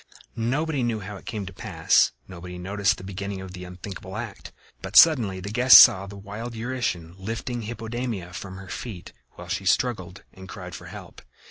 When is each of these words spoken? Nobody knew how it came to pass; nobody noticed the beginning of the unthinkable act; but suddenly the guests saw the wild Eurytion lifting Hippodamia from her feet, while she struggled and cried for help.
Nobody 0.35 0.81
knew 0.81 1.01
how 1.01 1.15
it 1.17 1.27
came 1.27 1.45
to 1.45 1.53
pass; 1.53 2.11
nobody 2.27 2.57
noticed 2.57 2.97
the 2.97 3.03
beginning 3.03 3.39
of 3.39 3.53
the 3.53 3.65
unthinkable 3.65 4.17
act; 4.17 4.51
but 4.81 4.95
suddenly 4.97 5.39
the 5.39 5.51
guests 5.51 5.79
saw 5.79 6.07
the 6.07 6.17
wild 6.17 6.55
Eurytion 6.55 7.13
lifting 7.19 7.61
Hippodamia 7.61 8.33
from 8.33 8.57
her 8.57 8.67
feet, 8.67 9.13
while 9.33 9.47
she 9.47 9.67
struggled 9.67 10.23
and 10.33 10.49
cried 10.49 10.73
for 10.73 10.87
help. 10.87 11.21